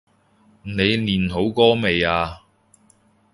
[0.63, 2.41] 你練好歌未呀？